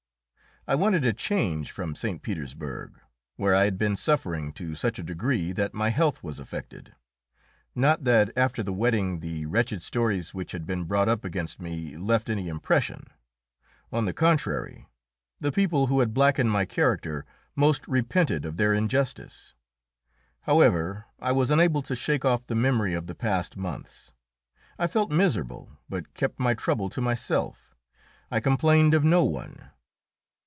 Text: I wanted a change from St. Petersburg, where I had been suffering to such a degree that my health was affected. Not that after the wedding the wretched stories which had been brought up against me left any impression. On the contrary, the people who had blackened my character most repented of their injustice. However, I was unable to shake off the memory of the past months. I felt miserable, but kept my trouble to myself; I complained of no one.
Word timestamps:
I 0.67 0.75
wanted 0.75 1.03
a 1.05 1.11
change 1.13 1.71
from 1.71 1.95
St. 1.95 2.21
Petersburg, 2.21 2.99
where 3.35 3.55
I 3.55 3.63
had 3.63 3.79
been 3.79 3.95
suffering 3.95 4.53
to 4.53 4.75
such 4.75 4.99
a 4.99 5.03
degree 5.03 5.51
that 5.53 5.73
my 5.73 5.89
health 5.89 6.21
was 6.21 6.37
affected. 6.37 6.93
Not 7.73 8.03
that 8.03 8.31
after 8.37 8.61
the 8.61 8.71
wedding 8.71 9.21
the 9.21 9.47
wretched 9.47 9.81
stories 9.81 10.35
which 10.35 10.51
had 10.51 10.67
been 10.67 10.83
brought 10.83 11.09
up 11.09 11.25
against 11.25 11.59
me 11.59 11.97
left 11.97 12.29
any 12.29 12.47
impression. 12.47 13.07
On 13.91 14.05
the 14.05 14.13
contrary, 14.13 14.87
the 15.39 15.51
people 15.51 15.87
who 15.87 15.99
had 15.99 16.13
blackened 16.13 16.51
my 16.51 16.65
character 16.65 17.25
most 17.55 17.85
repented 17.87 18.45
of 18.45 18.57
their 18.57 18.71
injustice. 18.71 19.55
However, 20.41 21.05
I 21.17 21.31
was 21.31 21.49
unable 21.49 21.81
to 21.81 21.95
shake 21.95 22.23
off 22.23 22.45
the 22.45 22.53
memory 22.53 22.93
of 22.93 23.07
the 23.07 23.15
past 23.15 23.57
months. 23.57 24.13
I 24.77 24.85
felt 24.85 25.09
miserable, 25.09 25.79
but 25.89 26.13
kept 26.13 26.39
my 26.39 26.53
trouble 26.53 26.87
to 26.91 27.01
myself; 27.01 27.73
I 28.29 28.39
complained 28.39 28.93
of 28.93 29.03
no 29.03 29.23
one. 29.23 29.71